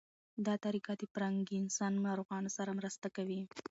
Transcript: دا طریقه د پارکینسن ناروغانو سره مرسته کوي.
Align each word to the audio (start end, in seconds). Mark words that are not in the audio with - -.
دا 0.45 0.53
طریقه 0.65 0.91
د 0.97 1.03
پارکینسن 1.15 1.91
ناروغانو 2.07 2.49
سره 2.57 2.71
مرسته 2.79 3.07
کوي. 3.15 3.39